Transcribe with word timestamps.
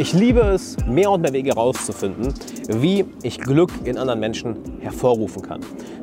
Ich 0.00 0.14
liebe 0.14 0.40
es, 0.40 0.78
mehr 0.86 1.10
und 1.10 1.20
mehr 1.20 1.34
Wege 1.34 1.50
herauszufinden, 1.50 2.32
wie 2.68 3.04
ich 3.22 3.38
Glück 3.38 3.70
in 3.84 3.98
anderen 3.98 4.18
Menschen 4.18 4.56
hervorrufen 4.80 5.42
kann. 5.42 5.60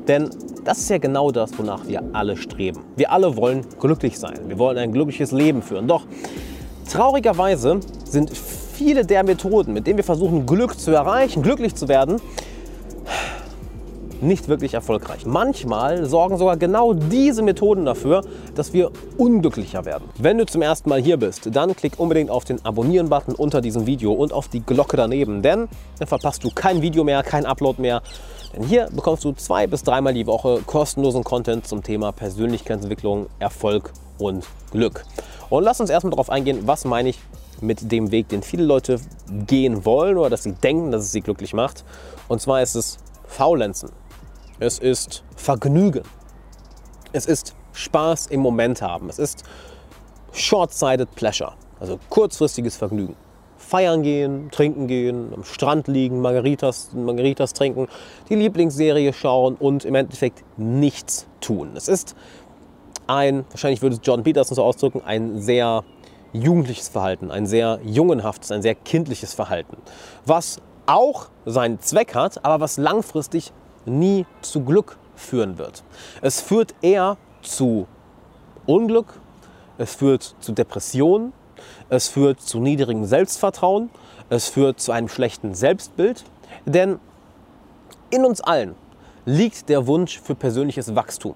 Denn 0.08 0.30
das 0.64 0.78
ist 0.78 0.90
ja 0.92 1.00
genau 1.00 1.32
das, 1.32 1.58
wonach 1.58 1.88
wir 1.88 2.04
alle 2.14 2.38
streben. 2.38 2.82
Wir 2.96 3.12
alle 3.12 3.36
wollen 3.36 3.66
glücklich 3.80 4.20
sein. 4.20 4.38
Wir 4.46 4.60
wollen 4.60 4.78
ein 4.78 4.92
glückliches 4.92 5.32
Leben 5.32 5.64
führen. 5.64 5.88
Doch 5.88 6.06
traurigerweise 6.88 7.80
sind 8.06 8.30
viele 8.38 9.04
der 9.04 9.24
Methoden, 9.24 9.74
mit 9.74 9.88
denen 9.88 9.98
wir 9.98 10.04
versuchen, 10.04 10.46
Glück 10.46 10.80
zu 10.80 10.92
erreichen, 10.92 11.42
glücklich 11.42 11.74
zu 11.74 11.88
werden, 11.88 12.22
nicht 14.22 14.48
wirklich 14.48 14.74
erfolgreich. 14.74 15.26
Manchmal 15.26 16.06
sorgen 16.06 16.38
sogar 16.38 16.58
genau 16.58 16.94
diese 16.94 17.42
Methoden 17.44 17.86
dafür, 17.86 18.24
dass 18.56 18.74
wir 18.74 18.92
unglücklicher 19.18 19.86
werden. 19.86 20.10
Wenn 20.18 20.38
du 20.38 20.46
zum 20.46 20.62
ersten 20.62 20.90
Mal 20.90 21.02
hier 21.02 21.18
bist, 21.18 21.50
dann 21.56 21.76
klick 21.76 22.00
unbedingt 22.00 22.30
auf 22.30 22.46
den 22.46 22.64
Abonnieren-Button 22.66 23.36
unter 23.36 23.62
diesem 23.62 23.86
Video 23.86 24.14
und 24.14 24.34
auf 24.34 24.48
die 24.48 24.62
Glocke 24.62 24.98
daneben, 24.98 25.42
denn 25.42 25.68
dann 26.00 26.08
verpasst 26.08 26.44
du 26.44 26.50
kein 26.50 26.82
Video 26.82 27.04
mehr, 27.04 27.24
kein 27.24 27.46
Upload 27.46 27.82
mehr. 27.82 28.02
Denn 28.56 28.64
hier 28.64 28.90
bekommst 28.92 29.24
du 29.24 29.34
zwei 29.34 29.68
bis 29.68 29.84
dreimal 29.84 30.14
die 30.14 30.26
Woche 30.26 30.62
kostenlosen 30.66 31.24
Content 31.24 31.68
zum 31.68 31.84
Thema 31.84 32.12
Persönlichkeitsentwicklung, 32.12 33.28
Erfolg 33.40 33.92
und 34.18 34.46
Glück. 34.72 35.04
Und 35.50 35.64
lass 35.64 35.80
uns 35.80 35.90
erstmal 35.90 36.12
darauf 36.12 36.30
eingehen, 36.30 36.62
was 36.66 36.86
meine 36.86 37.10
ich 37.10 37.20
mit 37.62 37.92
dem 37.92 38.12
Weg, 38.12 38.30
den 38.30 38.44
viele 38.44 38.64
Leute 38.64 39.00
gehen 39.48 39.86
wollen 39.86 40.18
oder 40.18 40.30
dass 40.30 40.44
sie 40.44 40.54
denken, 40.54 40.92
dass 40.92 41.04
es 41.04 41.12
sie 41.12 41.22
glücklich 41.22 41.54
macht. 41.54 41.84
Und 42.28 42.42
zwar 42.42 42.62
ist 42.62 42.76
es 42.76 42.98
Faulenzen. 43.28 43.90
Es 44.60 44.80
ist 44.80 45.24
Vergnügen. 45.36 46.02
Es 47.12 47.28
ist 47.28 47.54
Spaß 47.74 48.28
im 48.28 48.40
Moment 48.40 48.82
haben. 48.82 49.08
Es 49.08 49.20
ist 49.20 49.44
short-sighted 50.34 51.14
pleasure, 51.14 51.54
also 51.80 52.00
kurzfristiges 52.10 52.76
Vergnügen. 52.76 53.16
Feiern 53.58 54.02
gehen, 54.02 54.50
trinken 54.50 54.88
gehen, 54.88 55.32
am 55.36 55.44
Strand 55.44 55.88
liegen, 55.88 56.22
Margaritas, 56.22 56.90
Margaritas 56.94 57.54
trinken, 57.54 57.88
die 58.30 58.36
Lieblingsserie 58.36 59.14
schauen 59.14 59.56
und 59.56 59.86
im 59.86 59.94
Endeffekt 59.94 60.44
nichts 60.58 61.28
tun. 61.40 61.74
Es 61.76 61.88
ist 61.88 62.16
ein, 63.06 63.46
wahrscheinlich 63.52 63.84
würde 63.84 64.00
John 64.02 64.24
Peterson 64.24 64.56
so 64.56 64.64
ausdrücken, 64.64 65.02
ein 65.06 65.40
sehr 65.40 65.84
jugendliches 66.34 66.90
Verhalten, 66.90 67.30
ein 67.30 67.46
sehr 67.46 67.80
jungenhaftes, 67.84 68.52
ein 68.52 68.64
sehr 68.64 68.76
kindliches 68.76 69.36
Verhalten, 69.36 69.78
was 70.26 70.60
auch 70.88 71.28
seinen 71.46 71.80
Zweck 71.80 72.16
hat, 72.16 72.44
aber 72.44 72.60
was 72.60 72.78
langfristig 72.78 73.52
nie 73.88 74.26
zu 74.42 74.64
Glück 74.64 74.98
führen 75.16 75.58
wird. 75.58 75.84
Es 76.22 76.42
führt 76.42 76.76
eher 76.82 77.18
zu 77.42 77.88
Unglück, 78.66 79.20
es 79.78 79.96
führt 79.96 80.36
zu 80.40 80.52
Depressionen, 80.52 81.34
es 81.90 82.08
führt 82.08 82.42
zu 82.42 82.60
niedrigem 82.60 83.06
Selbstvertrauen, 83.06 83.90
es 84.30 84.48
führt 84.48 84.80
zu 84.80 84.92
einem 84.92 85.08
schlechten 85.08 85.56
Selbstbild, 85.56 86.24
denn 86.66 87.00
in 88.10 88.26
uns 88.26 88.42
allen 88.42 88.76
liegt 89.26 89.70
der 89.70 89.88
Wunsch 89.88 90.20
für 90.20 90.36
persönliches 90.36 90.96
Wachstum. 90.96 91.36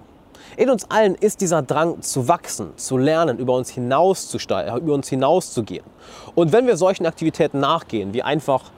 In 0.56 0.70
uns 0.70 0.90
allen 0.90 1.14
ist 1.14 1.40
dieser 1.40 1.62
Drang 1.62 2.02
zu 2.02 2.28
wachsen, 2.28 2.76
zu 2.76 2.98
lernen, 2.98 3.38
über 3.38 3.54
uns 3.54 3.70
hinauszusteigen, 3.70 4.76
über 4.78 4.94
uns 4.94 5.08
hinauszugehen. 5.08 5.84
Und 6.34 6.52
wenn 6.52 6.66
wir 6.66 6.76
solchen 6.76 7.06
Aktivitäten 7.06 7.60
nachgehen, 7.60 8.12
wie 8.12 8.22
einfach 8.22 8.70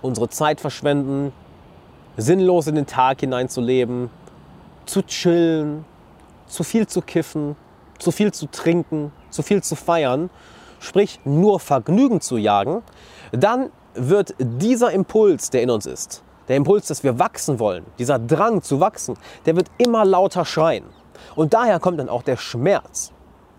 unsere 0.00 0.28
Zeit 0.28 0.60
verschwenden, 0.60 1.32
sinnlos 2.18 2.66
in 2.66 2.74
den 2.74 2.86
Tag 2.86 3.20
hineinzuleben, 3.20 4.10
zu 4.84 5.02
chillen, 5.02 5.84
zu 6.46 6.64
viel 6.64 6.86
zu 6.86 7.00
kiffen, 7.00 7.56
zu 7.98 8.10
viel 8.10 8.32
zu 8.32 8.46
trinken, 8.46 9.12
zu 9.30 9.42
viel 9.42 9.62
zu 9.62 9.76
feiern, 9.76 10.28
sprich 10.80 11.20
nur 11.24 11.60
Vergnügen 11.60 12.20
zu 12.20 12.36
jagen, 12.36 12.82
dann 13.32 13.70
wird 13.94 14.34
dieser 14.38 14.92
Impuls, 14.92 15.50
der 15.50 15.62
in 15.62 15.70
uns 15.70 15.86
ist, 15.86 16.22
der 16.48 16.56
Impuls, 16.56 16.88
dass 16.88 17.04
wir 17.04 17.18
wachsen 17.18 17.58
wollen, 17.58 17.84
dieser 17.98 18.18
Drang 18.18 18.62
zu 18.62 18.80
wachsen, 18.80 19.16
der 19.46 19.56
wird 19.56 19.70
immer 19.78 20.04
lauter 20.04 20.44
schreien. 20.44 20.84
Und 21.36 21.54
daher 21.54 21.78
kommt 21.78 21.98
dann 21.98 22.08
auch 22.08 22.22
der 22.22 22.36
Schmerz. 22.36 23.12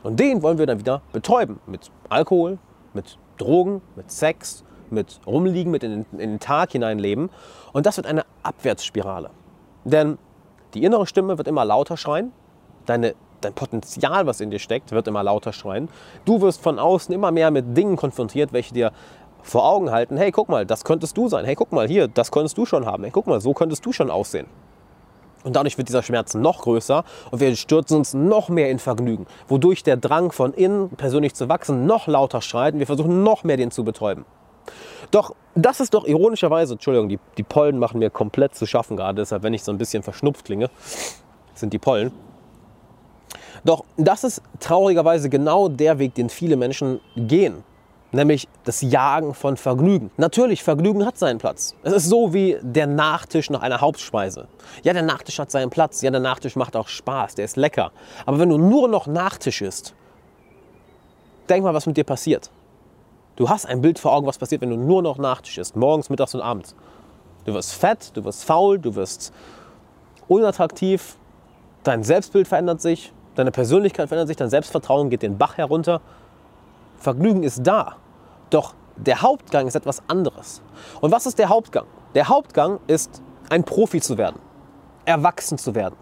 Und 0.03 0.19
den 0.19 0.41
wollen 0.41 0.57
wir 0.57 0.65
dann 0.65 0.79
wieder 0.79 1.01
betäuben 1.11 1.59
mit 1.65 1.91
Alkohol, 2.07 2.57
mit 2.93 3.17
Drogen, 3.37 3.81
mit 3.95 4.11
Sex, 4.11 4.63
mit 4.89 5.19
Rumliegen, 5.25 5.71
mit 5.71 5.83
in 5.83 5.91
den, 5.91 6.05
in 6.19 6.29
den 6.31 6.39
Tag 6.39 6.71
hineinleben. 6.71 7.29
Und 7.73 7.85
das 7.85 7.97
wird 7.97 8.07
eine 8.07 8.25
Abwärtsspirale. 8.43 9.29
Denn 9.83 10.17
die 10.73 10.83
innere 10.83 11.07
Stimme 11.07 11.37
wird 11.37 11.47
immer 11.47 11.65
lauter 11.65 11.97
schreien, 11.97 12.31
deine, 12.85 13.15
dein 13.41 13.53
Potenzial, 13.53 14.27
was 14.27 14.41
in 14.41 14.51
dir 14.51 14.59
steckt, 14.59 14.91
wird 14.91 15.07
immer 15.07 15.23
lauter 15.23 15.53
schreien. 15.53 15.89
Du 16.25 16.41
wirst 16.41 16.61
von 16.61 16.79
außen 16.79 17.13
immer 17.13 17.31
mehr 17.31 17.51
mit 17.51 17.75
Dingen 17.75 17.95
konfrontiert, 17.95 18.53
welche 18.53 18.73
dir 18.73 18.91
vor 19.41 19.65
Augen 19.65 19.91
halten, 19.91 20.17
hey, 20.17 20.31
guck 20.31 20.49
mal, 20.49 20.65
das 20.65 20.83
könntest 20.83 21.17
du 21.17 21.29
sein. 21.29 21.45
Hey, 21.45 21.55
guck 21.55 21.71
mal, 21.71 21.87
hier, 21.87 22.07
das 22.07 22.31
könntest 22.31 22.57
du 22.57 22.65
schon 22.65 22.85
haben. 22.85 23.03
Hey, 23.03 23.11
guck 23.11 23.25
mal, 23.25 23.39
so 23.39 23.53
könntest 23.53 23.85
du 23.85 23.93
schon 23.93 24.11
aussehen. 24.11 24.47
Und 25.43 25.55
dadurch 25.55 25.77
wird 25.77 25.87
dieser 25.87 26.03
Schmerz 26.03 26.33
noch 26.33 26.61
größer 26.61 27.05
und 27.31 27.39
wir 27.39 27.55
stürzen 27.55 27.97
uns 27.97 28.13
noch 28.13 28.49
mehr 28.49 28.69
in 28.69 28.77
Vergnügen, 28.77 29.25
wodurch 29.47 29.83
der 29.83 29.95
Drang 29.95 30.33
von 30.33 30.53
innen 30.53 30.89
persönlich 30.89 31.33
zu 31.33 31.47
wachsen 31.47 31.85
noch 31.85 32.07
lauter 32.07 32.41
schreit 32.41 32.73
und 32.73 32.79
wir 32.79 32.87
versuchen 32.87 33.23
noch 33.23 33.45
mehr 33.45 33.55
den 33.55 33.71
zu 33.71 33.85
betäuben. 33.85 34.25
Doch 35.11 35.35
das 35.55 35.79
ist 35.79 35.93
doch 35.93 36.05
ironischerweise, 36.05 36.73
Entschuldigung, 36.73 37.09
die, 37.09 37.19
die 37.37 37.43
Pollen 37.43 37.79
machen 37.79 37.99
mir 37.99 38.09
komplett 38.09 38.55
zu 38.55 38.65
schaffen 38.65 38.97
gerade, 38.97 39.21
deshalb, 39.21 39.43
wenn 39.43 39.53
ich 39.53 39.63
so 39.63 39.71
ein 39.71 39.77
bisschen 39.77 40.03
verschnupft 40.03 40.45
klinge, 40.45 40.69
sind 41.53 41.73
die 41.73 41.79
Pollen. 41.79 42.11
Doch 43.65 43.83
das 43.97 44.23
ist 44.23 44.41
traurigerweise 44.59 45.29
genau 45.29 45.67
der 45.67 45.99
Weg, 45.99 46.15
den 46.15 46.29
viele 46.29 46.55
Menschen 46.55 47.01
gehen. 47.15 47.63
Nämlich 48.11 48.47
das 48.63 48.81
Jagen 48.81 49.35
von 49.35 49.55
Vergnügen. 49.55 50.09
Natürlich, 50.17 50.63
Vergnügen 50.63 51.05
hat 51.05 51.19
seinen 51.19 51.37
Platz. 51.37 51.75
Es 51.83 51.93
ist 51.93 52.09
so 52.09 52.33
wie 52.33 52.57
der 52.61 52.87
Nachtisch 52.87 53.51
nach 53.51 53.61
einer 53.61 53.81
Hauptspeise. 53.81 54.47
Ja, 54.81 54.93
der 54.93 55.03
Nachtisch 55.03 55.37
hat 55.37 55.51
seinen 55.51 55.69
Platz. 55.69 56.01
Ja, 56.01 56.09
der 56.09 56.19
Nachtisch 56.19 56.55
macht 56.55 56.75
auch 56.75 56.87
Spaß. 56.87 57.35
Der 57.35 57.45
ist 57.45 57.55
lecker. 57.55 57.91
Aber 58.25 58.39
wenn 58.39 58.49
du 58.49 58.57
nur 58.57 58.87
noch 58.87 59.05
Nachtisch 59.05 59.61
isst, 59.61 59.93
denk 61.49 61.63
mal, 61.63 61.75
was 61.75 61.85
mit 61.85 61.97
dir 61.97 62.03
passiert. 62.03 62.49
Du 63.39 63.47
hast 63.47 63.65
ein 63.65 63.79
Bild 63.79 63.99
vor 63.99 64.11
Augen, 64.11 64.27
was 64.27 64.37
passiert, 64.37 64.59
wenn 64.59 64.69
du 64.69 64.75
nur 64.75 65.01
noch 65.01 65.17
Nachtisch 65.17 65.57
isst, 65.57 65.77
morgens, 65.77 66.09
mittags 66.09 66.35
und 66.35 66.41
abends. 66.41 66.75
Du 67.45 67.53
wirst 67.53 67.73
fett, 67.73 68.11
du 68.13 68.25
wirst 68.25 68.43
faul, 68.43 68.79
du 68.79 68.95
wirst 68.95 69.31
unattraktiv, 70.27 71.15
dein 71.83 72.03
Selbstbild 72.03 72.49
verändert 72.49 72.81
sich, 72.81 73.13
deine 73.35 73.51
Persönlichkeit 73.51 74.09
verändert 74.09 74.27
sich, 74.27 74.35
dein 74.35 74.49
Selbstvertrauen 74.49 75.09
geht 75.09 75.21
den 75.21 75.37
Bach 75.37 75.55
herunter. 75.55 76.01
Vergnügen 76.97 77.43
ist 77.43 77.65
da, 77.65 77.95
doch 78.49 78.73
der 78.97 79.21
Hauptgang 79.21 79.67
ist 79.67 79.75
etwas 79.75 80.03
anderes. 80.09 80.61
Und 80.99 81.13
was 81.13 81.25
ist 81.25 81.39
der 81.39 81.47
Hauptgang? 81.47 81.85
Der 82.15 82.27
Hauptgang 82.27 82.81
ist, 82.87 83.21
ein 83.49 83.63
Profi 83.63 84.01
zu 84.01 84.17
werden, 84.17 84.41
erwachsen 85.05 85.57
zu 85.57 85.75
werden, 85.75 85.95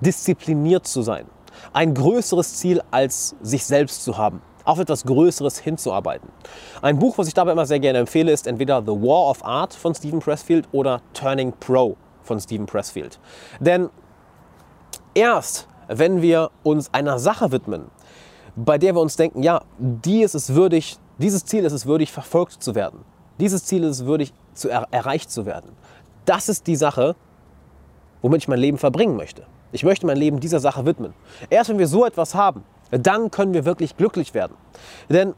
diszipliniert 0.00 0.86
zu 0.86 1.02
sein, 1.02 1.26
ein 1.74 1.92
größeres 1.92 2.56
Ziel 2.56 2.80
als 2.90 3.36
sich 3.42 3.66
selbst 3.66 4.04
zu 4.04 4.16
haben 4.16 4.40
auf 4.68 4.78
etwas 4.78 5.04
Größeres 5.04 5.58
hinzuarbeiten. 5.58 6.28
Ein 6.82 6.98
Buch, 6.98 7.16
was 7.16 7.26
ich 7.26 7.32
dabei 7.32 7.52
immer 7.52 7.64
sehr 7.64 7.80
gerne 7.80 8.00
empfehle, 8.00 8.30
ist 8.30 8.46
entweder 8.46 8.82
The 8.82 8.88
War 8.92 9.30
of 9.30 9.42
Art 9.42 9.72
von 9.72 9.94
Stephen 9.94 10.20
Pressfield 10.20 10.68
oder 10.72 11.00
Turning 11.14 11.54
Pro 11.58 11.96
von 12.22 12.38
Stephen 12.38 12.66
Pressfield. 12.66 13.18
Denn 13.60 13.88
erst 15.14 15.68
wenn 15.88 16.20
wir 16.20 16.50
uns 16.64 16.92
einer 16.92 17.18
Sache 17.18 17.50
widmen, 17.50 17.86
bei 18.56 18.76
der 18.76 18.94
wir 18.94 19.00
uns 19.00 19.16
denken, 19.16 19.42
ja, 19.42 19.62
die 19.78 20.20
ist 20.20 20.34
es 20.34 20.54
würdig, 20.54 20.98
dieses 21.16 21.46
Ziel 21.46 21.64
ist 21.64 21.72
es 21.72 21.86
würdig, 21.86 22.12
verfolgt 22.12 22.62
zu 22.62 22.74
werden. 22.74 23.00
Dieses 23.40 23.64
Ziel 23.64 23.84
ist 23.84 24.00
es 24.00 24.04
würdig, 24.04 24.34
zu 24.52 24.68
er 24.68 24.86
erreicht 24.90 25.30
zu 25.30 25.46
werden. 25.46 25.70
Das 26.26 26.50
ist 26.50 26.66
die 26.66 26.76
Sache, 26.76 27.16
womit 28.20 28.42
ich 28.42 28.48
mein 28.48 28.58
Leben 28.58 28.76
verbringen 28.76 29.16
möchte. 29.16 29.46
Ich 29.72 29.82
möchte 29.82 30.04
mein 30.04 30.18
Leben 30.18 30.40
dieser 30.40 30.60
Sache 30.60 30.84
widmen. 30.84 31.14
Erst 31.48 31.70
wenn 31.70 31.78
wir 31.78 31.86
so 31.86 32.04
etwas 32.04 32.34
haben, 32.34 32.64
dann 32.90 33.30
können 33.30 33.54
wir 33.54 33.64
wirklich 33.64 33.96
glücklich 33.96 34.34
werden. 34.34 34.56
Denn 35.08 35.34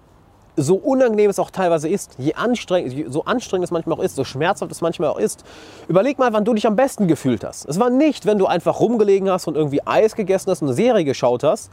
so 0.56 0.76
unangenehm 0.76 1.30
es 1.30 1.38
auch 1.38 1.50
teilweise 1.50 1.88
ist, 1.88 2.14
je 2.18 2.34
anstrengend, 2.34 3.12
so 3.12 3.24
anstrengend 3.24 3.64
es 3.64 3.70
manchmal 3.70 3.98
auch 3.98 4.02
ist, 4.02 4.16
so 4.16 4.24
schmerzhaft 4.24 4.70
es 4.72 4.80
manchmal 4.80 5.10
auch 5.10 5.18
ist, 5.18 5.44
überleg 5.88 6.18
mal, 6.18 6.32
wann 6.32 6.44
du 6.44 6.54
dich 6.54 6.66
am 6.66 6.76
besten 6.76 7.08
gefühlt 7.08 7.44
hast. 7.44 7.66
Es 7.66 7.78
war 7.78 7.90
nicht, 7.90 8.26
wenn 8.26 8.38
du 8.38 8.46
einfach 8.46 8.80
rumgelegen 8.80 9.30
hast 9.30 9.46
und 9.46 9.56
irgendwie 9.56 9.86
Eis 9.86 10.14
gegessen 10.14 10.50
hast 10.50 10.62
und 10.62 10.68
eine 10.68 10.76
Serie 10.76 11.04
geschaut 11.04 11.44
hast. 11.44 11.70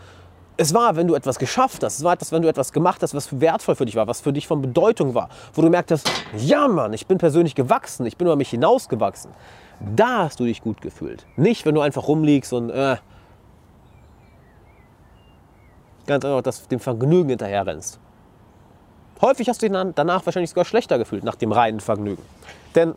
Es 0.59 0.73
war, 0.73 0.95
wenn 0.95 1.07
du 1.07 1.13
etwas 1.13 1.37
geschafft 1.37 1.83
hast. 1.83 1.99
Es 1.99 2.03
war 2.03 2.13
etwas, 2.13 2.31
wenn 2.31 2.41
du 2.41 2.47
etwas 2.47 2.71
gemacht 2.71 3.03
hast, 3.03 3.13
was 3.13 3.39
wertvoll 3.39 3.75
für 3.75 3.85
dich 3.85 3.95
war, 3.95 4.07
was 4.07 4.21
für 4.21 4.33
dich 4.33 4.47
von 4.47 4.61
Bedeutung 4.61 5.13
war. 5.13 5.29
Wo 5.53 5.61
du 5.61 5.69
merkt 5.69 5.91
hast, 5.91 6.09
ja 6.37 6.67
Mann, 6.67 6.93
ich 6.93 7.05
bin 7.05 7.19
persönlich 7.19 7.53
gewachsen, 7.53 8.05
ich 8.05 8.17
bin 8.17 8.25
über 8.25 8.35
mich 8.35 8.49
hinausgewachsen. 8.49 9.31
Da 9.95 10.23
hast 10.23 10.39
du 10.39 10.45
dich 10.45 10.61
gut 10.61 10.81
gefühlt. 10.81 11.27
Nicht, 11.35 11.65
wenn 11.65 11.75
du 11.75 11.81
einfach 11.81 12.07
rumliegst 12.07 12.53
und 12.53 12.71
äh, 12.71 12.95
ganz 16.07 16.25
einfach 16.25 16.41
das, 16.41 16.67
dem 16.67 16.79
Vergnügen 16.79 17.29
hinterher 17.29 17.65
rennst. 17.65 17.99
Häufig 19.21 19.49
hast 19.49 19.61
du 19.61 19.69
dich 19.69 19.93
danach 19.95 20.25
wahrscheinlich 20.25 20.51
sogar 20.51 20.65
schlechter 20.65 20.97
gefühlt, 20.97 21.23
nach 21.23 21.35
dem 21.35 21.51
reinen 21.51 21.79
Vergnügen. 21.79 22.21
Denn 22.75 22.93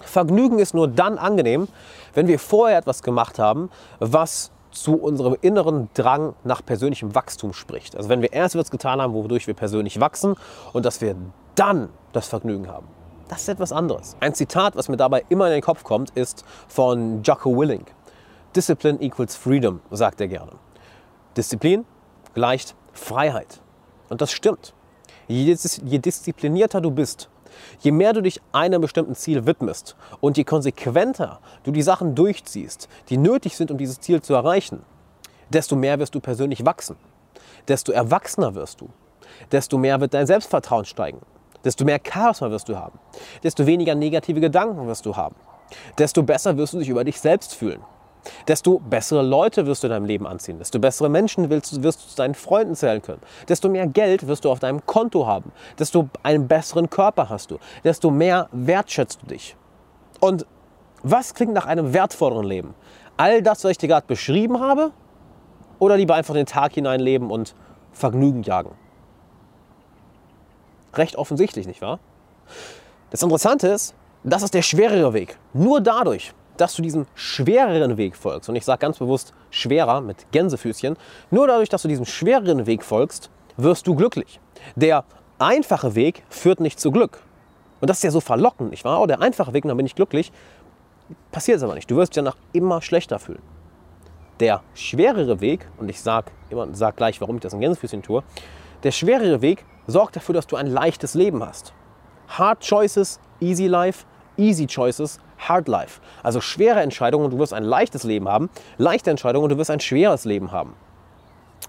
Vergnügen 0.00 0.58
ist 0.58 0.74
nur 0.74 0.88
dann 0.88 1.18
angenehm, 1.18 1.68
wenn 2.14 2.26
wir 2.26 2.38
vorher 2.38 2.78
etwas 2.78 3.02
gemacht 3.02 3.38
haben, 3.38 3.70
was 3.98 4.50
zu 4.72 4.94
unserem 4.94 5.36
inneren 5.40 5.90
Drang 5.94 6.34
nach 6.44 6.64
persönlichem 6.64 7.14
Wachstum 7.14 7.52
spricht. 7.52 7.96
Also 7.96 8.08
wenn 8.08 8.22
wir 8.22 8.32
erst 8.32 8.54
etwas 8.54 8.70
getan 8.70 9.00
haben, 9.00 9.12
wodurch 9.14 9.46
wir 9.46 9.54
persönlich 9.54 10.00
wachsen 10.00 10.34
und 10.72 10.84
dass 10.84 11.00
wir 11.00 11.14
dann 11.54 11.88
das 12.12 12.28
Vergnügen 12.28 12.68
haben. 12.68 12.88
Das 13.28 13.42
ist 13.42 13.48
etwas 13.48 13.72
anderes. 13.72 14.16
Ein 14.20 14.34
Zitat, 14.34 14.76
was 14.76 14.88
mir 14.88 14.96
dabei 14.96 15.24
immer 15.28 15.46
in 15.46 15.52
den 15.52 15.62
Kopf 15.62 15.84
kommt, 15.84 16.10
ist 16.10 16.44
von 16.68 17.22
Jocko 17.22 17.56
Willing. 17.56 17.84
Discipline 18.56 19.00
equals 19.00 19.36
freedom, 19.36 19.80
sagt 19.90 20.20
er 20.20 20.28
gerne. 20.28 20.52
Disziplin 21.36 21.86
gleicht 22.34 22.74
Freiheit. 22.92 23.60
Und 24.08 24.20
das 24.20 24.32
stimmt. 24.32 24.74
Je, 25.28 25.56
je 25.84 25.98
disziplinierter 25.98 26.80
du 26.80 26.90
bist, 26.90 27.30
je 27.80 27.92
mehr 27.92 28.12
du 28.12 28.20
dich 28.20 28.40
einem 28.52 28.80
bestimmten 28.80 29.14
Ziel 29.14 29.46
widmest 29.46 29.96
und 30.20 30.36
je 30.36 30.44
konsequenter 30.44 31.40
du 31.64 31.70
die 31.70 31.82
Sachen 31.82 32.14
durchziehst, 32.14 32.88
die 33.08 33.16
nötig 33.16 33.56
sind, 33.56 33.70
um 33.70 33.78
dieses 33.78 34.00
Ziel 34.00 34.20
zu 34.20 34.34
erreichen, 34.34 34.82
desto 35.50 35.76
mehr 35.76 35.98
wirst 35.98 36.14
du 36.14 36.20
persönlich 36.20 36.64
wachsen. 36.64 36.96
Desto 37.68 37.92
erwachsener 37.92 38.54
wirst 38.54 38.80
du. 38.80 38.88
Desto 39.50 39.78
mehr 39.78 40.00
wird 40.00 40.14
dein 40.14 40.26
Selbstvertrauen 40.26 40.84
steigen. 40.84 41.20
Desto 41.64 41.84
mehr 41.84 42.00
Charisma 42.02 42.50
wirst 42.50 42.68
du 42.68 42.76
haben. 42.76 42.98
Desto 43.42 43.66
weniger 43.66 43.94
negative 43.94 44.40
Gedanken 44.40 44.86
wirst 44.86 45.06
du 45.06 45.16
haben. 45.16 45.36
Desto 45.96 46.22
besser 46.22 46.56
wirst 46.56 46.74
du 46.74 46.78
dich 46.78 46.88
über 46.88 47.04
dich 47.04 47.20
selbst 47.20 47.54
fühlen. 47.54 47.82
Desto 48.46 48.78
bessere 48.78 49.22
Leute 49.22 49.66
wirst 49.66 49.82
du 49.82 49.88
in 49.88 49.92
deinem 49.92 50.04
Leben 50.04 50.26
anziehen. 50.26 50.58
Desto 50.58 50.78
bessere 50.78 51.08
Menschen 51.08 51.50
wirst, 51.50 51.82
wirst 51.82 52.04
du 52.04 52.08
zu 52.08 52.16
deinen 52.16 52.34
Freunden 52.34 52.74
zählen 52.74 53.02
können. 53.02 53.20
Desto 53.48 53.68
mehr 53.68 53.86
Geld 53.86 54.26
wirst 54.26 54.44
du 54.44 54.50
auf 54.50 54.60
deinem 54.60 54.84
Konto 54.86 55.26
haben. 55.26 55.52
Desto 55.78 56.08
einen 56.22 56.48
besseren 56.48 56.88
Körper 56.88 57.28
hast 57.28 57.50
du. 57.50 57.58
Desto 57.84 58.10
mehr 58.10 58.48
wertschätzt 58.52 59.22
du 59.22 59.26
dich. 59.26 59.56
Und 60.20 60.46
was 61.02 61.34
klingt 61.34 61.52
nach 61.52 61.66
einem 61.66 61.92
wertvolleren 61.92 62.46
Leben? 62.46 62.74
All 63.16 63.42
das, 63.42 63.64
was 63.64 63.72
ich 63.72 63.78
dir 63.78 63.88
gerade 63.88 64.06
beschrieben 64.06 64.60
habe? 64.60 64.92
Oder 65.78 65.96
lieber 65.96 66.14
einfach 66.14 66.34
den 66.34 66.46
Tag 66.46 66.74
hineinleben 66.74 67.30
und 67.30 67.56
Vergnügen 67.92 68.42
jagen? 68.44 68.70
Recht 70.94 71.16
offensichtlich, 71.16 71.66
nicht 71.66 71.82
wahr? 71.82 71.98
Das 73.10 73.22
Interessante 73.22 73.68
ist, 73.68 73.94
das 74.22 74.42
ist 74.42 74.54
der 74.54 74.62
schwerere 74.62 75.12
Weg. 75.12 75.38
Nur 75.52 75.80
dadurch, 75.80 76.32
dass 76.56 76.74
du 76.74 76.82
diesem 76.82 77.06
schwereren 77.14 77.96
Weg 77.96 78.16
folgst, 78.16 78.48
und 78.48 78.56
ich 78.56 78.64
sage 78.64 78.80
ganz 78.80 78.98
bewusst 78.98 79.34
schwerer 79.50 80.00
mit 80.00 80.30
Gänsefüßchen, 80.32 80.96
nur 81.30 81.46
dadurch, 81.46 81.68
dass 81.68 81.82
du 81.82 81.88
diesem 81.88 82.04
schwereren 82.04 82.66
Weg 82.66 82.84
folgst, 82.84 83.30
wirst 83.56 83.86
du 83.86 83.94
glücklich. 83.94 84.40
Der 84.76 85.04
einfache 85.38 85.94
Weg 85.94 86.22
führt 86.28 86.60
nicht 86.60 86.78
zu 86.78 86.90
Glück. 86.90 87.20
Und 87.80 87.90
das 87.90 87.98
ist 87.98 88.04
ja 88.04 88.10
so 88.10 88.20
verlockend, 88.20 88.70
nicht 88.70 88.84
wahr? 88.84 89.00
Oh, 89.00 89.06
der 89.06 89.20
einfache 89.20 89.52
Weg, 89.52 89.64
dann 89.64 89.76
bin 89.76 89.86
ich 89.86 89.94
glücklich. 89.94 90.30
Passiert 91.32 91.56
es 91.58 91.62
aber 91.62 91.74
nicht. 91.74 91.90
Du 91.90 91.96
wirst 91.96 92.12
dich 92.12 92.22
danach 92.22 92.36
immer 92.52 92.80
schlechter 92.80 93.18
fühlen. 93.18 93.42
Der 94.40 94.62
schwerere 94.74 95.40
Weg, 95.40 95.68
und 95.78 95.88
ich 95.88 96.00
sage 96.00 96.30
sag 96.72 96.96
gleich, 96.96 97.20
warum 97.20 97.36
ich 97.36 97.42
das 97.42 97.52
in 97.52 97.60
Gänsefüßchen 97.60 98.02
tue, 98.02 98.22
der 98.82 98.92
schwerere 98.92 99.42
Weg 99.42 99.64
sorgt 99.86 100.16
dafür, 100.16 100.34
dass 100.34 100.46
du 100.46 100.56
ein 100.56 100.66
leichtes 100.66 101.14
Leben 101.14 101.44
hast. 101.44 101.72
Hard 102.28 102.60
Choices, 102.60 103.20
Easy 103.40 103.66
Life, 103.66 104.04
Easy 104.36 104.66
Choices, 104.66 105.20
Hard 105.48 105.68
Life. 105.68 106.00
Also 106.22 106.40
schwere 106.40 106.80
Entscheidungen 106.80 107.26
und 107.26 107.30
du 107.32 107.38
wirst 107.38 107.54
ein 107.54 107.64
leichtes 107.64 108.04
Leben 108.04 108.28
haben, 108.28 108.50
leichte 108.78 109.10
Entscheidungen 109.10 109.44
und 109.44 109.50
du 109.50 109.58
wirst 109.58 109.70
ein 109.70 109.80
schweres 109.80 110.24
Leben 110.24 110.52
haben. 110.52 110.74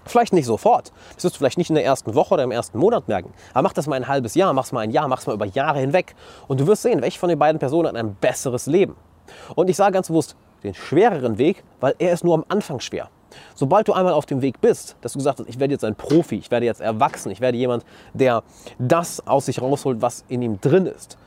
Vielleicht 0.06 0.32
nicht 0.32 0.46
sofort. 0.46 0.92
Das 1.14 1.24
wirst 1.24 1.36
du 1.36 1.38
vielleicht 1.38 1.58
nicht 1.58 1.70
in 1.70 1.76
der 1.76 1.84
ersten 1.84 2.14
Woche 2.14 2.34
oder 2.34 2.42
im 2.42 2.50
ersten 2.50 2.78
Monat 2.78 3.08
merken. 3.08 3.32
Aber 3.52 3.62
mach 3.62 3.72
das 3.72 3.86
mal 3.86 3.96
ein 3.96 4.08
halbes 4.08 4.34
Jahr, 4.34 4.52
mach 4.52 4.64
es 4.64 4.72
mal 4.72 4.80
ein 4.80 4.90
Jahr, 4.90 5.08
mach 5.08 5.20
es 5.20 5.26
mal 5.26 5.32
über 5.32 5.46
Jahre 5.46 5.78
hinweg. 5.80 6.14
Und 6.46 6.60
du 6.60 6.66
wirst 6.66 6.82
sehen, 6.82 7.00
welche 7.00 7.18
von 7.18 7.28
den 7.28 7.38
beiden 7.38 7.58
Personen 7.58 7.88
hat 7.88 7.96
ein 7.96 8.14
besseres 8.14 8.66
Leben. 8.66 8.96
Und 9.54 9.70
ich 9.70 9.76
sage 9.76 9.92
ganz 9.92 10.08
bewusst 10.08 10.36
den 10.62 10.74
schwereren 10.74 11.38
Weg, 11.38 11.62
weil 11.80 11.94
er 11.98 12.12
ist 12.12 12.24
nur 12.24 12.34
am 12.34 12.44
Anfang 12.48 12.80
schwer. 12.80 13.08
Sobald 13.54 13.88
du 13.88 13.92
einmal 13.92 14.12
auf 14.12 14.26
dem 14.26 14.42
Weg 14.42 14.60
bist, 14.60 14.96
dass 15.00 15.12
du 15.12 15.18
gesagt 15.18 15.40
hast, 15.40 15.48
ich 15.48 15.58
werde 15.58 15.72
jetzt 15.72 15.84
ein 15.84 15.96
Profi, 15.96 16.36
ich 16.36 16.50
werde 16.50 16.66
jetzt 16.66 16.80
erwachsen, 16.80 17.30
ich 17.30 17.40
werde 17.40 17.58
jemand, 17.58 17.84
der 18.12 18.42
das 18.78 19.26
aus 19.26 19.46
sich 19.46 19.60
rausholt, 19.60 20.02
was 20.02 20.24
in 20.28 20.42
ihm 20.42 20.60
drin 20.60 20.86
ist, 20.86 21.18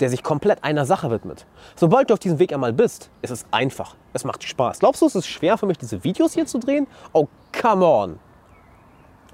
der 0.00 0.10
sich 0.10 0.22
komplett 0.22 0.62
einer 0.62 0.84
Sache 0.84 1.10
widmet. 1.10 1.46
Sobald 1.74 2.10
du 2.10 2.14
auf 2.14 2.20
diesem 2.20 2.38
Weg 2.38 2.52
einmal 2.52 2.72
bist, 2.72 3.10
ist 3.22 3.30
es 3.30 3.46
einfach. 3.50 3.96
Es 4.12 4.24
macht 4.24 4.44
Spaß. 4.44 4.78
Glaubst 4.78 5.02
du, 5.02 5.06
es 5.06 5.14
ist 5.14 5.26
schwer 5.26 5.58
für 5.58 5.66
mich, 5.66 5.78
diese 5.78 6.04
Videos 6.04 6.34
hier 6.34 6.46
zu 6.46 6.58
drehen? 6.58 6.86
Oh, 7.12 7.26
come 7.58 7.84
on. 7.84 8.18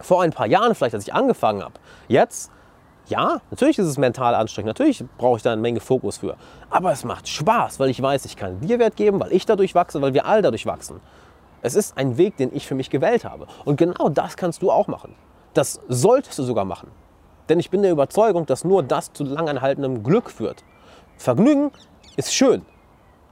Vor 0.00 0.22
ein 0.22 0.30
paar 0.30 0.46
Jahren, 0.46 0.74
vielleicht 0.74 0.94
als 0.94 1.06
ich 1.06 1.14
angefangen 1.14 1.62
habe. 1.62 1.74
Jetzt, 2.08 2.50
ja, 3.06 3.40
natürlich 3.50 3.78
ist 3.78 3.86
es 3.86 3.98
mental 3.98 4.34
anstrengend. 4.34 4.68
Natürlich 4.68 5.04
brauche 5.18 5.36
ich 5.36 5.42
da 5.42 5.52
eine 5.52 5.60
Menge 5.60 5.80
Fokus 5.80 6.18
für. 6.18 6.36
Aber 6.70 6.92
es 6.92 7.04
macht 7.04 7.28
Spaß, 7.28 7.78
weil 7.80 7.90
ich 7.90 8.00
weiß, 8.00 8.24
ich 8.24 8.36
kann 8.36 8.60
dir 8.60 8.78
Wert 8.78 8.96
geben, 8.96 9.20
weil 9.20 9.32
ich 9.32 9.46
dadurch 9.46 9.74
wachse, 9.74 10.00
weil 10.00 10.14
wir 10.14 10.26
alle 10.26 10.42
dadurch 10.42 10.66
wachsen. 10.66 11.00
Es 11.60 11.74
ist 11.76 11.96
ein 11.96 12.16
Weg, 12.18 12.36
den 12.36 12.54
ich 12.54 12.66
für 12.66 12.74
mich 12.74 12.90
gewählt 12.90 13.24
habe. 13.24 13.46
Und 13.64 13.76
genau 13.76 14.08
das 14.08 14.36
kannst 14.36 14.62
du 14.62 14.70
auch 14.70 14.88
machen. 14.88 15.14
Das 15.54 15.80
solltest 15.88 16.38
du 16.38 16.42
sogar 16.42 16.64
machen. 16.64 16.90
Denn 17.52 17.60
ich 17.60 17.68
bin 17.68 17.82
der 17.82 17.92
Überzeugung, 17.92 18.46
dass 18.46 18.64
nur 18.64 18.82
das 18.82 19.12
zu 19.12 19.24
langanhaltendem 19.24 20.02
Glück 20.02 20.30
führt. 20.30 20.64
Vergnügen 21.18 21.70
ist 22.16 22.32
schön, 22.32 22.62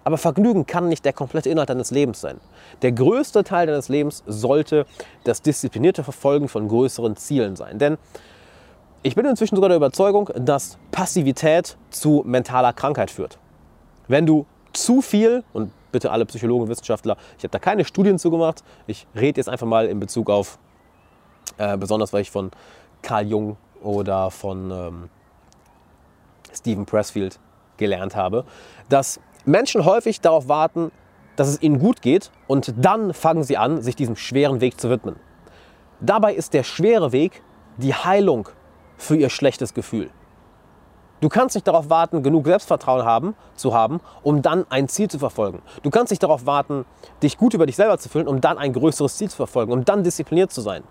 aber 0.04 0.18
Vergnügen 0.18 0.66
kann 0.66 0.90
nicht 0.90 1.06
der 1.06 1.14
komplette 1.14 1.48
Inhalt 1.48 1.70
deines 1.70 1.90
Lebens 1.90 2.20
sein. 2.20 2.38
Der 2.82 2.92
größte 2.92 3.44
Teil 3.44 3.66
deines 3.66 3.88
Lebens 3.88 4.22
sollte 4.26 4.84
das 5.24 5.40
disziplinierte 5.40 6.04
Verfolgen 6.04 6.48
von 6.48 6.68
größeren 6.68 7.16
Zielen 7.16 7.56
sein. 7.56 7.78
Denn 7.78 7.96
ich 9.02 9.14
bin 9.14 9.24
inzwischen 9.24 9.54
sogar 9.54 9.70
der 9.70 9.78
Überzeugung, 9.78 10.28
dass 10.34 10.76
Passivität 10.90 11.78
zu 11.88 12.22
mentaler 12.26 12.74
Krankheit 12.74 13.10
führt. 13.10 13.38
Wenn 14.06 14.26
du 14.26 14.44
zu 14.74 15.00
viel, 15.00 15.44
und 15.54 15.72
bitte 15.92 16.10
alle 16.10 16.26
Psychologen 16.26 16.68
Wissenschaftler, 16.68 17.16
ich 17.38 17.44
habe 17.44 17.52
da 17.52 17.58
keine 17.58 17.86
Studien 17.86 18.18
zu 18.18 18.30
gemacht, 18.30 18.62
ich 18.86 19.06
rede 19.14 19.40
jetzt 19.40 19.48
einfach 19.48 19.66
mal 19.66 19.86
in 19.86 19.98
Bezug 19.98 20.28
auf, 20.28 20.58
äh, 21.56 21.78
besonders 21.78 22.12
weil 22.12 22.20
ich 22.20 22.30
von 22.30 22.50
Carl 23.00 23.26
Jung 23.26 23.56
oder 23.82 24.30
von 24.30 24.70
ähm, 24.70 25.10
Stephen 26.52 26.86
Pressfield 26.86 27.38
gelernt 27.76 28.16
habe, 28.16 28.44
dass 28.88 29.20
Menschen 29.44 29.84
häufig 29.84 30.20
darauf 30.20 30.48
warten, 30.48 30.92
dass 31.36 31.48
es 31.48 31.62
ihnen 31.62 31.78
gut 31.78 32.02
geht 32.02 32.30
und 32.46 32.74
dann 32.76 33.14
fangen 33.14 33.42
sie 33.42 33.56
an, 33.56 33.82
sich 33.82 33.96
diesem 33.96 34.16
schweren 34.16 34.60
Weg 34.60 34.80
zu 34.80 34.90
widmen. 34.90 35.16
Dabei 36.00 36.34
ist 36.34 36.54
der 36.54 36.62
schwere 36.62 37.12
Weg 37.12 37.42
die 37.78 37.94
Heilung 37.94 38.48
für 38.96 39.16
ihr 39.16 39.30
schlechtes 39.30 39.72
Gefühl. 39.74 40.10
Du 41.20 41.28
kannst 41.28 41.54
nicht 41.54 41.66
darauf 41.66 41.90
warten, 41.90 42.22
genug 42.22 42.46
Selbstvertrauen 42.46 43.04
haben, 43.04 43.34
zu 43.54 43.74
haben, 43.74 44.00
um 44.22 44.40
dann 44.40 44.64
ein 44.70 44.88
Ziel 44.88 45.08
zu 45.08 45.18
verfolgen. 45.18 45.60
Du 45.82 45.90
kannst 45.90 46.10
nicht 46.10 46.22
darauf 46.22 46.46
warten, 46.46 46.86
dich 47.22 47.36
gut 47.36 47.52
über 47.52 47.66
dich 47.66 47.76
selber 47.76 47.98
zu 47.98 48.08
fühlen, 48.08 48.26
um 48.26 48.40
dann 48.40 48.56
ein 48.56 48.72
größeres 48.72 49.18
Ziel 49.18 49.28
zu 49.28 49.36
verfolgen, 49.36 49.72
um 49.72 49.84
dann 49.84 50.02
diszipliniert 50.02 50.50
zu 50.50 50.62
sein. 50.62 50.82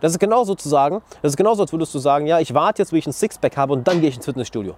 Das 0.00 0.12
ist 0.12 0.18
genauso 0.18 0.54
zu 0.54 0.68
sagen, 0.68 1.02
das 1.22 1.32
ist 1.32 1.36
genauso, 1.36 1.62
als 1.62 1.72
würdest 1.72 1.94
du 1.94 1.98
sagen, 1.98 2.26
ja, 2.26 2.38
ich 2.38 2.52
warte 2.54 2.82
jetzt, 2.82 2.90
bis 2.90 3.00
ich 3.00 3.06
ein 3.06 3.12
Sixpack 3.12 3.56
habe 3.56 3.72
und 3.72 3.86
dann 3.88 4.00
gehe 4.00 4.10
ich 4.10 4.16
ins 4.16 4.24
Fitnessstudio. 4.24 4.74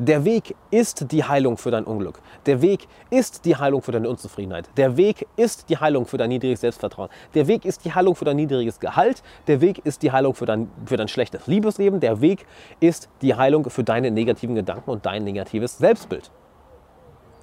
Der 0.00 0.24
Weg 0.24 0.54
ist 0.70 1.10
die 1.10 1.24
Heilung 1.24 1.56
für 1.56 1.72
dein 1.72 1.82
Unglück. 1.82 2.20
Der 2.46 2.62
Weg 2.62 2.86
ist 3.10 3.44
die 3.44 3.56
Heilung 3.56 3.82
für 3.82 3.90
deine 3.90 4.08
Unzufriedenheit. 4.08 4.70
Der 4.76 4.96
Weg 4.96 5.26
ist 5.34 5.68
die 5.68 5.76
Heilung 5.76 6.06
für 6.06 6.16
dein 6.18 6.28
niedriges 6.28 6.60
Selbstvertrauen. 6.60 7.08
Der 7.34 7.48
Weg 7.48 7.64
ist 7.64 7.84
die 7.84 7.92
Heilung 7.92 8.14
für 8.14 8.24
dein 8.24 8.36
niedriges 8.36 8.78
Gehalt. 8.78 9.24
Der 9.48 9.60
Weg 9.60 9.84
ist 9.84 10.04
die 10.04 10.12
Heilung 10.12 10.34
für 10.34 10.46
dein, 10.46 10.70
für 10.86 10.96
dein 10.96 11.08
schlechtes 11.08 11.48
Liebesleben. 11.48 11.98
Der 11.98 12.20
Weg 12.20 12.46
ist 12.78 13.08
die 13.22 13.34
Heilung 13.34 13.68
für 13.70 13.82
deine 13.82 14.12
negativen 14.12 14.54
Gedanken 14.54 14.88
und 14.88 15.04
dein 15.04 15.24
negatives 15.24 15.78
Selbstbild. 15.78 16.30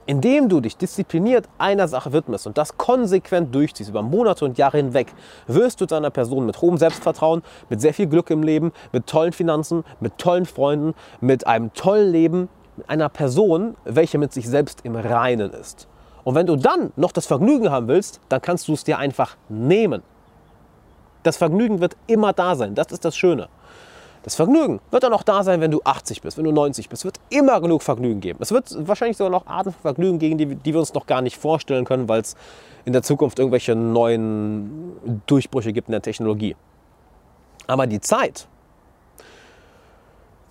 Indem 0.08 0.50
du 0.50 0.60
dich 0.60 0.78
diszipliniert 0.78 1.50
einer 1.58 1.88
Sache 1.88 2.14
widmest 2.14 2.46
und 2.46 2.60
das 2.60 2.78
konsequent 2.78 3.54
durchziehst 3.56 3.90
über 3.90 4.04
Monate 4.04 4.46
und 4.46 4.58
Jahre 4.58 4.78
hinweg, 4.78 5.12
wirst 5.48 5.82
du 5.82 5.88
zu 5.88 5.96
einer 5.96 6.12
Person 6.12 6.46
mit 6.46 6.62
hohem 6.62 6.78
Selbstvertrauen, 6.78 7.42
mit 7.70 7.82
sehr 7.82 7.94
viel 7.94 8.06
Glück 8.06 8.30
im 8.30 8.44
Leben, 8.44 8.72
mit 8.92 9.08
tollen 9.08 9.34
Finanzen, 9.34 9.84
mit 10.00 10.20
tollen 10.20 10.46
Freunden, 10.46 10.94
mit 11.22 11.48
einem 11.48 11.74
tollen 11.74 12.12
Leben, 12.12 12.50
mit 12.78 12.88
einer 12.88 13.10
Person, 13.10 13.76
welche 13.84 14.20
mit 14.20 14.32
sich 14.32 14.48
selbst 14.48 14.82
im 14.84 14.96
Reinen 14.96 15.52
ist. 15.52 15.88
Und 16.24 16.36
wenn 16.36 16.46
du 16.46 16.56
dann 16.56 16.92
noch 16.96 17.12
das 17.12 17.26
Vergnügen 17.26 17.72
haben 17.72 17.88
willst, 17.88 18.20
dann 18.30 18.42
kannst 18.42 18.68
du 18.68 18.74
es 18.74 18.84
dir 18.84 19.00
einfach 19.00 19.38
nehmen. 19.50 20.04
Das 21.24 21.38
Vergnügen 21.38 21.82
wird 21.82 21.98
immer 22.06 22.34
da 22.34 22.56
sein. 22.56 22.76
Das 22.76 22.88
ist 22.92 23.06
das 23.06 23.18
Schöne. 23.18 23.48
Das 24.26 24.34
Vergnügen 24.34 24.82
wird 24.90 25.04
dann 25.04 25.14
auch 25.14 25.22
da 25.22 25.44
sein, 25.44 25.62
wenn 25.62 25.70
du 25.70 25.82
80 25.84 26.24
bist, 26.24 26.36
wenn 26.36 26.46
du 26.46 26.52
90 26.52 26.90
bist. 26.90 27.02
Es 27.02 27.06
wird 27.06 27.20
immer 27.30 27.62
genug 27.62 27.84
Vergnügen 27.84 28.22
geben. 28.22 28.40
Es 28.42 28.52
wird 28.52 28.76
wahrscheinlich 28.88 29.18
sogar 29.18 29.30
noch 29.30 29.46
Arten 29.46 29.72
von 29.72 29.82
Vergnügen 29.84 30.18
geben, 30.18 30.40
die, 30.40 30.56
die 30.56 30.74
wir 30.74 30.80
uns 30.80 30.96
noch 30.96 31.06
gar 31.06 31.22
nicht 31.22 31.38
vorstellen 31.38 31.86
können, 31.86 32.10
weil 32.10 32.22
es 32.22 32.36
in 32.86 32.94
der 32.94 33.04
Zukunft 33.04 33.38
irgendwelche 33.38 33.76
neuen 33.76 35.22
Durchbrüche 35.28 35.74
gibt 35.74 35.90
in 35.90 35.92
der 35.92 36.02
Technologie. 36.02 36.56
Aber 37.68 37.86
die 37.86 38.02
Zeit, 38.02 38.48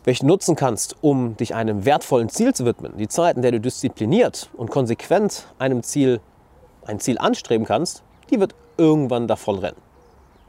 welche 0.04 0.20
du 0.20 0.28
nutzen 0.28 0.54
kannst, 0.54 0.94
um 1.00 1.36
dich 1.36 1.56
einem 1.56 1.84
wertvollen 1.84 2.28
Ziel 2.28 2.54
zu 2.54 2.64
widmen, 2.66 2.96
die 2.96 3.08
Zeit, 3.08 3.34
in 3.34 3.42
der 3.42 3.50
du 3.50 3.58
diszipliniert 3.58 4.50
und 4.56 4.70
konsequent 4.70 5.48
einem 5.58 5.82
Ziel, 5.82 6.20
ein 6.86 7.00
Ziel 7.00 7.18
anstreben 7.18 7.66
kannst, 7.66 8.04
die 8.30 8.38
wird 8.38 8.54
irgendwann 8.76 9.26
davon 9.26 9.58
rennen. 9.58 9.93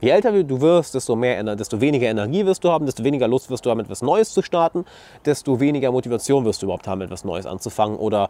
Je 0.01 0.09
älter 0.09 0.43
du 0.43 0.61
wirst, 0.61 0.93
desto, 0.93 1.15
mehr, 1.15 1.43
desto 1.55 1.79
weniger 1.79 2.07
Energie 2.07 2.45
wirst 2.45 2.63
du 2.63 2.69
haben, 2.69 2.85
desto 2.85 3.03
weniger 3.03 3.27
Lust 3.27 3.49
wirst 3.49 3.65
du 3.65 3.69
haben, 3.69 3.79
etwas 3.79 4.01
Neues 4.01 4.33
zu 4.33 4.41
starten, 4.41 4.85
desto 5.23 5.59
weniger 5.59 5.91
Motivation 5.91 6.43
wirst 6.45 6.61
du 6.61 6.65
überhaupt 6.65 6.87
haben, 6.87 7.01
etwas 7.01 7.23
Neues 7.23 7.45
anzufangen 7.45 7.97
oder 7.97 8.29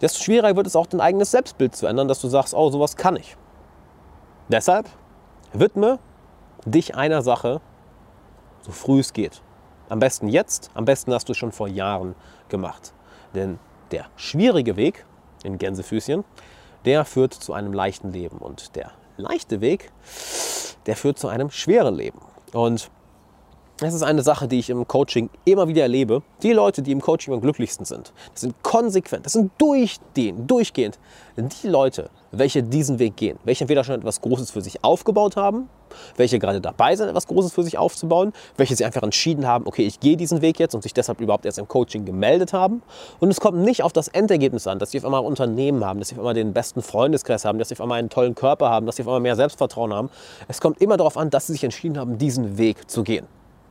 desto 0.00 0.22
schwieriger 0.22 0.54
wird 0.56 0.66
es 0.66 0.76
auch 0.76 0.86
dein 0.86 1.00
eigenes 1.00 1.30
Selbstbild 1.30 1.74
zu 1.74 1.86
ändern, 1.86 2.08
dass 2.08 2.20
du 2.20 2.28
sagst, 2.28 2.54
oh, 2.54 2.70
sowas 2.70 2.96
kann 2.96 3.16
ich. 3.16 3.36
Deshalb 4.48 4.88
widme 5.52 5.98
dich 6.66 6.94
einer 6.94 7.22
Sache, 7.22 7.60
so 8.60 8.72
früh 8.72 9.00
es 9.00 9.12
geht. 9.12 9.40
Am 9.88 9.98
besten 9.98 10.28
jetzt, 10.28 10.70
am 10.74 10.84
besten 10.84 11.12
hast 11.14 11.28
du 11.28 11.32
es 11.32 11.38
schon 11.38 11.52
vor 11.52 11.68
Jahren 11.68 12.14
gemacht. 12.48 12.92
Denn 13.34 13.58
der 13.92 14.06
schwierige 14.16 14.76
Weg 14.76 15.06
in 15.44 15.58
Gänsefüßchen, 15.58 16.24
der 16.84 17.04
führt 17.04 17.34
zu 17.34 17.52
einem 17.52 17.72
leichten 17.72 18.12
Leben. 18.12 18.38
Und 18.38 18.76
der 18.76 18.90
leichte 19.16 19.60
Weg, 19.60 19.92
der 20.86 20.96
führt 20.96 21.18
zu 21.18 21.28
einem 21.28 21.50
schweren 21.50 21.94
Leben. 21.94 22.20
Und 22.52 22.90
das 23.78 23.92
ist 23.92 24.02
eine 24.02 24.22
Sache, 24.22 24.48
die 24.48 24.58
ich 24.58 24.70
im 24.70 24.88
Coaching 24.88 25.28
immer 25.44 25.68
wieder 25.68 25.82
erlebe. 25.82 26.22
Die 26.42 26.52
Leute, 26.52 26.82
die 26.82 26.92
im 26.92 27.00
Coaching 27.00 27.34
am 27.34 27.40
glücklichsten 27.40 27.84
sind, 27.84 28.12
das 28.32 28.40
sind 28.40 28.62
konsequent, 28.62 29.26
das 29.26 29.34
sind 29.34 29.52
durchgehend, 29.58 30.50
durchgehend 30.50 30.98
die 31.36 31.68
Leute, 31.68 32.08
welche 32.32 32.62
diesen 32.62 32.98
Weg 32.98 33.16
gehen, 33.16 33.38
welche 33.44 33.64
entweder 33.64 33.84
schon 33.84 33.96
etwas 33.96 34.20
Großes 34.22 34.50
für 34.50 34.62
sich 34.62 34.82
aufgebaut 34.82 35.36
haben, 35.36 35.68
welche 36.16 36.38
gerade 36.38 36.60
dabei 36.60 36.96
sind, 36.96 37.08
etwas 37.08 37.26
Großes 37.26 37.52
für 37.52 37.62
sich 37.62 37.76
aufzubauen, 37.76 38.32
welche 38.56 38.74
sich 38.74 38.86
einfach 38.86 39.02
entschieden 39.02 39.46
haben, 39.46 39.66
okay, 39.66 39.82
ich 39.82 40.00
gehe 40.00 40.16
diesen 40.16 40.40
Weg 40.40 40.58
jetzt 40.58 40.74
und 40.74 40.82
sich 40.82 40.94
deshalb 40.94 41.20
überhaupt 41.20 41.44
erst 41.44 41.58
im 41.58 41.68
Coaching 41.68 42.06
gemeldet 42.06 42.52
haben. 42.52 42.82
Und 43.20 43.30
es 43.30 43.40
kommt 43.40 43.58
nicht 43.58 43.82
auf 43.82 43.92
das 43.92 44.08
Endergebnis 44.08 44.66
an, 44.66 44.78
dass 44.78 44.90
sie 44.90 44.98
auf 44.98 45.04
einmal 45.04 45.20
ein 45.20 45.26
Unternehmen 45.26 45.84
haben, 45.84 45.98
dass 45.98 46.08
sie 46.08 46.14
auf 46.14 46.20
einmal 46.20 46.34
den 46.34 46.52
besten 46.54 46.80
Freundeskreis 46.80 47.44
haben, 47.44 47.58
dass 47.58 47.68
sie 47.68 47.74
auf 47.74 47.80
einmal 47.82 47.98
einen 47.98 48.08
tollen 48.08 48.34
Körper 48.34 48.70
haben, 48.70 48.86
dass 48.86 48.96
sie 48.96 49.02
auf 49.02 49.08
einmal 49.08 49.20
mehr 49.20 49.36
Selbstvertrauen 49.36 49.92
haben. 49.92 50.10
Es 50.48 50.60
kommt 50.60 50.80
immer 50.80 50.96
darauf 50.96 51.16
an, 51.16 51.28
dass 51.30 51.46
sie 51.46 51.52
sich 51.52 51.64
entschieden 51.64 51.98
haben, 51.98 52.18
diesen 52.18 52.56
Weg 52.56 52.90
zu 52.90 53.02
gehen. 53.02 53.26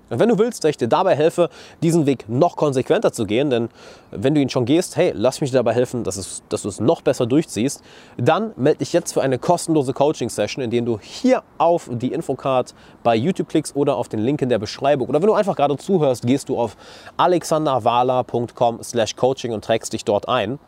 Und 0.09 0.19
wenn 0.19 0.29
du 0.29 0.37
willst, 0.37 0.63
dass 0.63 0.69
ich 0.69 0.77
dir 0.77 0.87
dabei 0.87 1.15
helfe, 1.15 1.49
diesen 1.81 2.05
Weg 2.05 2.25
noch 2.27 2.55
konsequenter 2.55 3.11
zu 3.11 3.25
gehen, 3.25 3.49
denn 3.49 3.69
wenn 4.11 4.35
du 4.35 4.41
ihn 4.41 4.49
schon 4.49 4.65
gehst, 4.65 4.95
hey, 4.95 5.11
lass 5.15 5.41
mich 5.41 5.51
dir 5.51 5.57
dabei 5.57 5.73
helfen, 5.73 6.03
dass, 6.03 6.17
es, 6.17 6.43
dass 6.49 6.61
du 6.61 6.69
es 6.69 6.79
noch 6.79 7.01
besser 7.01 7.25
durchziehst, 7.25 7.81
dann 8.17 8.51
melde 8.55 8.79
dich 8.79 8.93
jetzt 8.93 9.13
für 9.13 9.21
eine 9.21 9.39
kostenlose 9.39 9.93
Coaching-Session, 9.93 10.63
in 10.63 10.69
der 10.69 10.81
du 10.81 10.99
hier 10.99 11.43
auf 11.57 11.89
die 11.91 12.13
Infocard 12.13 12.75
bei 13.03 13.15
YouTube 13.15 13.49
klickst 13.49 13.75
oder 13.75 13.95
auf 13.95 14.07
den 14.07 14.19
Link 14.19 14.41
in 14.41 14.49
der 14.49 14.59
Beschreibung. 14.59 15.09
Oder 15.09 15.21
wenn 15.21 15.27
du 15.27 15.33
einfach 15.33 15.55
gerade 15.55 15.75
zuhörst, 15.77 16.25
gehst 16.25 16.49
du 16.49 16.59
auf 16.59 16.77
alexanderwala.com 17.17 18.83
slash 18.83 19.15
coaching 19.15 19.53
und 19.53 19.63
trägst 19.63 19.93
dich 19.93 20.05
dort 20.05 20.29
ein. 20.29 20.59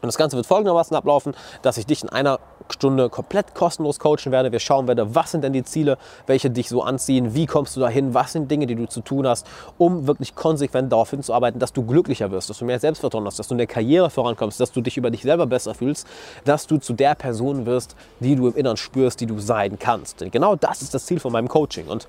Und 0.00 0.06
das 0.06 0.16
Ganze 0.16 0.36
wird 0.36 0.46
folgendermaßen 0.46 0.96
ablaufen, 0.96 1.34
dass 1.62 1.76
ich 1.76 1.86
dich 1.86 2.02
in 2.02 2.08
einer 2.08 2.38
Stunde 2.72 3.08
komplett 3.08 3.54
kostenlos 3.54 3.98
coachen 3.98 4.32
werde. 4.32 4.52
Wir 4.52 4.60
schauen 4.60 4.86
werden, 4.88 5.14
was 5.14 5.30
sind 5.30 5.44
denn 5.44 5.52
die 5.52 5.64
Ziele, 5.64 5.98
welche 6.26 6.50
dich 6.50 6.68
so 6.68 6.82
anziehen, 6.82 7.34
wie 7.34 7.46
kommst 7.46 7.76
du 7.76 7.80
dahin, 7.80 8.14
was 8.14 8.32
sind 8.32 8.50
Dinge, 8.50 8.66
die 8.66 8.74
du 8.74 8.86
zu 8.86 9.00
tun 9.00 9.26
hast, 9.26 9.46
um 9.78 10.06
wirklich 10.06 10.34
konsequent 10.34 10.92
darauf 10.92 11.10
hinzuarbeiten, 11.10 11.60
dass 11.60 11.72
du 11.72 11.84
glücklicher 11.84 12.30
wirst, 12.30 12.50
dass 12.50 12.58
du 12.58 12.64
mehr 12.64 12.80
Selbstvertrauen 12.80 13.26
hast, 13.26 13.38
dass 13.38 13.48
du 13.48 13.54
in 13.54 13.58
der 13.58 13.66
Karriere 13.66 14.10
vorankommst, 14.10 14.60
dass 14.60 14.72
du 14.72 14.80
dich 14.80 14.96
über 14.96 15.10
dich 15.10 15.22
selber 15.22 15.46
besser 15.46 15.74
fühlst, 15.74 16.06
dass 16.44 16.66
du 16.66 16.78
zu 16.78 16.92
der 16.92 17.14
Person 17.14 17.66
wirst, 17.66 17.96
die 18.20 18.36
du 18.36 18.48
im 18.48 18.56
Inneren 18.56 18.76
spürst, 18.76 19.20
die 19.20 19.26
du 19.26 19.38
sein 19.38 19.78
kannst. 19.78 20.20
Denn 20.20 20.30
genau 20.30 20.56
das 20.56 20.82
ist 20.82 20.94
das 20.94 21.06
Ziel 21.06 21.20
von 21.20 21.32
meinem 21.32 21.48
Coaching. 21.48 21.86
Und 21.86 22.08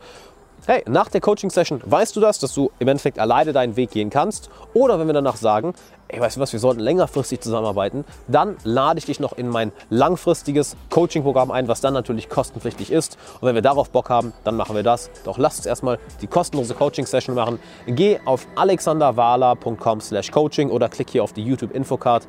hey, 0.67 0.83
nach 0.87 1.09
der 1.09 1.21
Coaching-Session 1.21 1.81
weißt 1.85 2.15
du 2.15 2.19
das, 2.19 2.39
dass 2.39 2.53
du 2.53 2.71
im 2.79 2.87
Endeffekt 2.87 3.19
alleine 3.19 3.53
deinen 3.53 3.75
Weg 3.75 3.91
gehen 3.91 4.09
kannst. 4.09 4.49
Oder 4.73 4.99
wenn 4.99 5.07
wir 5.07 5.13
danach 5.13 5.35
sagen, 5.35 5.73
ey, 6.09 6.19
weißt 6.19 6.37
du 6.37 6.41
was, 6.41 6.53
wir 6.53 6.59
sollten 6.59 6.79
längerfristig 6.79 7.39
zusammenarbeiten, 7.39 8.05
dann 8.27 8.57
lade 8.63 8.99
ich 8.99 9.05
dich 9.05 9.19
noch 9.19 9.33
in 9.33 9.47
mein 9.47 9.71
langfristiges 9.89 10.75
Coaching-Programm 10.89 11.51
ein, 11.51 11.67
was 11.67 11.81
dann 11.81 11.93
natürlich 11.93 12.29
kostenpflichtig 12.29 12.91
ist. 12.91 13.17
Und 13.41 13.47
wenn 13.47 13.55
wir 13.55 13.61
darauf 13.61 13.89
Bock 13.89 14.09
haben, 14.09 14.33
dann 14.43 14.55
machen 14.55 14.75
wir 14.75 14.83
das. 14.83 15.09
Doch 15.23 15.37
lass 15.37 15.57
uns 15.57 15.65
erstmal 15.65 15.99
die 16.21 16.27
kostenlose 16.27 16.73
Coaching-Session 16.73 17.35
machen. 17.35 17.59
Geh 17.87 18.19
auf 18.25 18.47
alexanderwala.com 18.55 20.01
slash 20.01 20.31
coaching 20.31 20.69
oder 20.69 20.89
klick 20.89 21.09
hier 21.09 21.23
auf 21.23 21.33
die 21.33 21.43
YouTube-Infocard. 21.43 22.27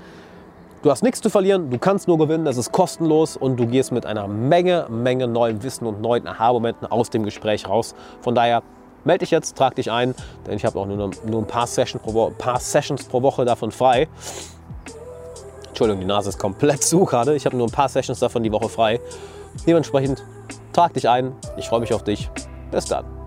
Du 0.83 0.91
hast 0.91 1.03
nichts 1.03 1.21
zu 1.21 1.29
verlieren, 1.29 1.69
du 1.69 1.79
kannst 1.79 2.09
nur 2.09 2.17
gewinnen, 2.17 2.47
es 2.47 2.57
ist 2.57 2.73
kostenlos 2.73 3.37
und 3.37 3.59
du 3.61 3.67
gehst 3.67 3.93
mit 3.93 4.07
einer 4.07 4.27
Menge, 4.29 4.87
Menge 4.89 5.29
neuem 5.29 5.63
Wissen 5.63 5.87
und 5.87 6.01
neuen 6.01 6.27
Aha-Momenten 6.27 6.91
aus 6.91 7.11
dem 7.11 7.23
Gespräch 7.23 7.69
raus. 7.69 7.95
Von 8.23 8.35
daher 8.35 8.63
melde 9.05 9.19
dich 9.19 9.31
jetzt, 9.31 9.59
trag 9.59 9.75
dich 9.75 9.91
ein, 9.91 10.15
denn 10.47 10.55
ich 10.55 10.65
habe 10.65 10.79
auch 10.79 10.87
nur, 10.87 10.97
nur 10.97 11.43
ein 11.43 11.47
paar, 11.47 11.67
Session 11.67 12.01
pro 12.01 12.31
paar 12.31 12.59
Sessions 12.59 13.05
pro 13.05 13.21
Woche 13.21 13.45
davon 13.45 13.73
frei. 13.73 14.09
Entschuldigung, 15.69 16.01
die 16.01 16.07
Nase 16.07 16.31
ist 16.31 16.39
komplett 16.39 16.83
zu 16.83 17.05
gerade. 17.05 17.37
Ich 17.37 17.45
habe 17.45 17.59
nur 17.59 17.67
ein 17.67 17.73
paar 17.73 17.91
Sessions 17.91 18.19
davon 18.19 18.43
die 18.43 18.53
Woche 18.53 18.71
frei. 18.71 19.01
Dementsprechend 19.67 20.25
trag 20.73 20.95
dich 20.95 21.11
ein. 21.11 21.35
Ich 21.59 21.69
freue 21.69 21.81
mich 21.81 21.93
auf 21.93 22.05
dich. 22.05 22.31
Bis 22.71 22.87
dann. 22.87 23.20